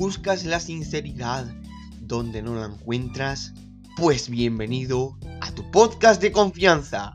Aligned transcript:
buscas 0.00 0.46
la 0.46 0.60
sinceridad 0.60 1.46
donde 2.00 2.40
no 2.40 2.54
la 2.54 2.64
encuentras, 2.64 3.52
pues 3.98 4.30
bienvenido 4.30 5.18
a 5.42 5.52
tu 5.52 5.70
podcast 5.70 6.22
de 6.22 6.32
confianza. 6.32 7.12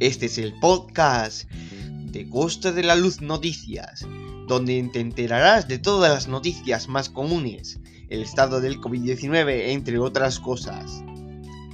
Este 0.00 0.26
es 0.26 0.36
el 0.38 0.58
podcast 0.58 1.48
de 1.48 2.28
Costa 2.28 2.72
de 2.72 2.82
la 2.82 2.96
Luz 2.96 3.20
Noticias, 3.20 4.04
donde 4.48 4.82
te 4.92 4.98
enterarás 4.98 5.68
de 5.68 5.78
todas 5.78 6.12
las 6.12 6.26
noticias 6.26 6.88
más 6.88 7.08
comunes, 7.08 7.78
el 8.08 8.22
estado 8.22 8.60
del 8.60 8.80
COVID-19, 8.80 9.68
entre 9.68 10.00
otras 10.00 10.40
cosas. 10.40 11.04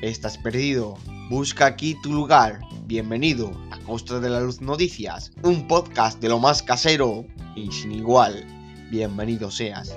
¿Estás 0.00 0.38
perdido? 0.38 0.96
Busca 1.30 1.66
aquí 1.66 1.96
tu 2.02 2.12
lugar. 2.12 2.58
Bienvenido 2.86 3.52
a 3.70 3.78
Costa 3.78 4.18
de 4.18 4.28
la 4.28 4.40
Luz 4.40 4.60
Noticias, 4.60 5.30
un 5.44 5.68
podcast 5.68 6.20
de 6.20 6.30
lo 6.30 6.40
más 6.40 6.64
casero 6.64 7.28
y 7.54 7.70
sin 7.70 7.92
igual. 7.92 8.44
Bienvenido 8.90 9.48
seas. 9.48 9.96